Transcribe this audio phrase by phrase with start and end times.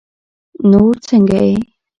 [0.71, 1.57] نور څنګه يې؟